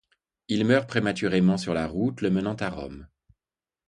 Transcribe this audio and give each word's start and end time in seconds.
Il 0.47 0.65
meurt 0.65 0.89
prématurément 0.89 1.57
sur 1.57 1.75
la 1.75 1.85
route 1.85 2.21
le 2.21 2.31
menant 2.31 2.55
à 2.55 2.71
Rome. 2.71 3.07